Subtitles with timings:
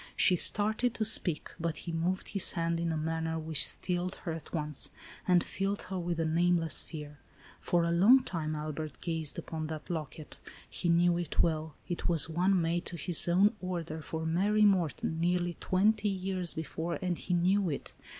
[0.15, 4.31] She started to speak, but he moved his hand in a manner which stilled her
[4.31, 4.89] at once,
[5.27, 7.19] and filled her with a nameless fear.
[7.59, 10.39] For a long time, Albert gazed upon that locket.
[10.67, 11.75] He knew it well.
[11.87, 16.95] It was one made to his own order, for Mary Morton, nearly twenty years before,
[16.99, 17.93] and he knew it.